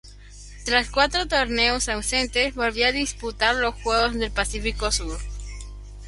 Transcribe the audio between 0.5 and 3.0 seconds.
Tras cuatro torneos ausentes, volvió a